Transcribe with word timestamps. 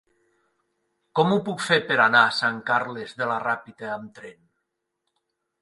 Com 1.19 1.33
ho 1.35 1.37
puc 1.49 1.61
fer 1.67 1.77
per 1.91 1.99
anar 2.07 2.23
a 2.29 2.33
Sant 2.39 2.57
Carles 2.71 3.13
de 3.21 3.31
la 3.33 3.39
Ràpita 3.45 3.93
amb 3.99 4.11
tren? 4.19 4.37